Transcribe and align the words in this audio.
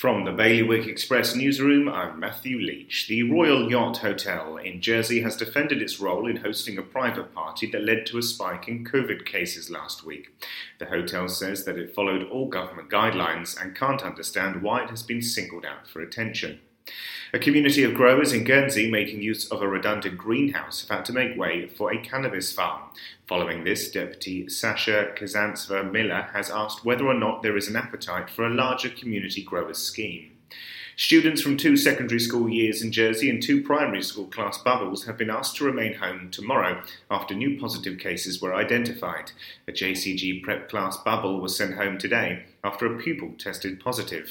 From 0.00 0.24
the 0.24 0.32
Bailiwick 0.32 0.86
Express 0.86 1.36
newsroom, 1.36 1.86
I'm 1.86 2.18
Matthew 2.18 2.56
Leach. 2.56 3.06
The 3.06 3.22
Royal 3.24 3.70
Yacht 3.70 3.98
Hotel 3.98 4.56
in 4.56 4.80
Jersey 4.80 5.20
has 5.20 5.36
defended 5.36 5.82
its 5.82 6.00
role 6.00 6.26
in 6.26 6.36
hosting 6.36 6.78
a 6.78 6.82
private 6.82 7.34
party 7.34 7.70
that 7.70 7.84
led 7.84 8.06
to 8.06 8.16
a 8.16 8.22
spike 8.22 8.66
in 8.66 8.82
COVID 8.82 9.26
cases 9.26 9.68
last 9.68 10.02
week. 10.06 10.28
The 10.78 10.86
hotel 10.86 11.28
says 11.28 11.66
that 11.66 11.76
it 11.76 11.94
followed 11.94 12.26
all 12.30 12.48
government 12.48 12.88
guidelines 12.88 13.60
and 13.60 13.76
can't 13.76 14.00
understand 14.00 14.62
why 14.62 14.84
it 14.84 14.88
has 14.88 15.02
been 15.02 15.20
singled 15.20 15.66
out 15.66 15.86
for 15.86 16.00
attention. 16.00 16.60
A 17.32 17.38
community 17.38 17.84
of 17.84 17.94
growers 17.94 18.32
in 18.32 18.42
Guernsey 18.42 18.90
making 18.90 19.22
use 19.22 19.48
of 19.50 19.62
a 19.62 19.68
redundant 19.68 20.18
greenhouse 20.18 20.80
have 20.80 20.98
had 20.98 21.04
to 21.06 21.12
make 21.12 21.38
way 21.38 21.68
for 21.68 21.92
a 21.92 22.02
cannabis 22.02 22.52
farm. 22.52 22.82
Following 23.28 23.62
this, 23.62 23.90
Deputy 23.90 24.48
Sasha 24.48 25.12
Kazantseva 25.16 25.90
Miller 25.90 26.28
has 26.32 26.50
asked 26.50 26.84
whether 26.84 27.06
or 27.06 27.14
not 27.14 27.42
there 27.42 27.56
is 27.56 27.68
an 27.68 27.76
appetite 27.76 28.28
for 28.28 28.44
a 28.44 28.54
larger 28.54 28.88
community 28.88 29.42
growers 29.42 29.78
scheme. 29.78 30.32
Students 31.00 31.40
from 31.40 31.56
two 31.56 31.78
secondary 31.78 32.20
school 32.20 32.46
years 32.46 32.82
in 32.82 32.92
Jersey 32.92 33.30
and 33.30 33.42
two 33.42 33.62
primary 33.62 34.02
school 34.02 34.26
class 34.26 34.58
bubbles 34.58 35.06
have 35.06 35.16
been 35.16 35.30
asked 35.30 35.56
to 35.56 35.64
remain 35.64 35.94
home 35.94 36.28
tomorrow 36.30 36.82
after 37.10 37.34
new 37.34 37.58
positive 37.58 37.98
cases 37.98 38.42
were 38.42 38.54
identified. 38.54 39.32
A 39.66 39.72
JCG 39.72 40.42
prep 40.42 40.68
class 40.68 40.98
bubble 40.98 41.40
was 41.40 41.56
sent 41.56 41.76
home 41.76 41.96
today 41.96 42.44
after 42.62 42.84
a 42.84 42.98
pupil 42.98 43.32
tested 43.38 43.80
positive. 43.80 44.28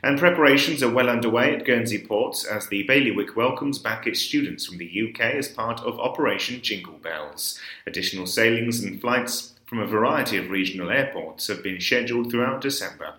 And 0.00 0.16
preparations 0.16 0.80
are 0.80 0.92
well 0.92 1.10
underway 1.10 1.56
at 1.56 1.64
Guernsey 1.64 1.98
ports 1.98 2.44
as 2.44 2.68
the 2.68 2.84
Bailiwick 2.84 3.34
welcomes 3.34 3.80
back 3.80 4.06
its 4.06 4.20
students 4.20 4.64
from 4.64 4.78
the 4.78 5.08
UK 5.10 5.20
as 5.34 5.48
part 5.48 5.80
of 5.80 5.98
Operation 5.98 6.62
Jingle 6.62 6.98
Bells. 7.02 7.58
Additional 7.84 8.26
sailings 8.26 8.84
and 8.84 9.00
flights 9.00 9.54
from 9.72 9.80
a 9.80 9.86
variety 9.86 10.36
of 10.36 10.50
regional 10.50 10.90
airports 10.90 11.46
have 11.46 11.62
been 11.62 11.80
scheduled 11.80 12.30
throughout 12.30 12.60
December. 12.60 13.14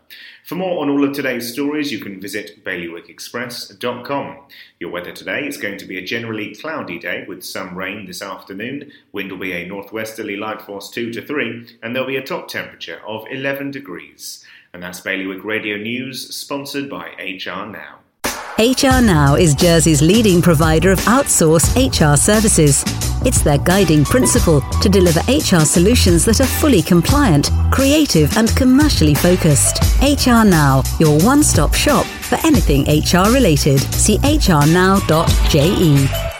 For 0.45 0.53
more 0.53 0.83
on 0.83 0.89
all 0.91 1.03
of 1.03 1.11
today's 1.11 1.51
stories, 1.51 1.91
you 1.91 1.97
can 1.97 2.21
visit 2.21 2.63
bailiwickexpress.com. 2.63 4.37
Your 4.79 4.91
weather 4.91 5.11
today 5.11 5.47
is 5.47 5.57
going 5.57 5.79
to 5.79 5.85
be 5.85 5.97
a 5.97 6.05
generally 6.05 6.53
cloudy 6.53 6.99
day 6.99 7.25
with 7.27 7.43
some 7.43 7.75
rain 7.75 8.05
this 8.05 8.21
afternoon. 8.21 8.91
Wind 9.11 9.31
will 9.31 9.39
be 9.39 9.51
a 9.51 9.67
northwesterly 9.67 10.37
light 10.37 10.61
force 10.61 10.91
2 10.91 11.11
to 11.13 11.25
3, 11.25 11.79
and 11.81 11.95
there'll 11.95 12.07
be 12.07 12.17
a 12.17 12.23
top 12.23 12.49
temperature 12.49 13.01
of 13.03 13.25
11 13.31 13.71
degrees. 13.71 14.45
And 14.75 14.83
that's 14.83 14.99
Bailiwick 14.99 15.43
Radio 15.43 15.77
News, 15.77 16.35
sponsored 16.35 16.87
by 16.87 17.15
HR 17.17 17.65
Now. 17.65 17.97
HR 18.59 19.01
Now 19.01 19.33
is 19.33 19.55
Jersey's 19.55 20.03
leading 20.03 20.39
provider 20.39 20.91
of 20.91 20.99
outsourced 20.99 21.73
HR 21.75 22.15
services. 22.15 22.83
It's 23.25 23.41
their 23.41 23.57
guiding 23.57 24.03
principle 24.03 24.61
to 24.81 24.89
deliver 24.89 25.21
HR 25.21 25.65
solutions 25.65 26.25
that 26.25 26.41
are 26.41 26.45
fully 26.45 26.81
compliant, 26.81 27.51
creative, 27.71 28.35
and 28.37 28.53
commercially 28.55 29.15
focused. 29.15 29.81
HR 30.01 30.43
Now, 30.43 30.83
your 30.99 31.17
one 31.23 31.43
stop 31.43 31.73
shop 31.73 32.05
for 32.05 32.35
anything 32.45 32.83
HR 32.83 33.31
related. 33.31 33.79
See 33.93 34.17
hrnow.je. 34.19 36.32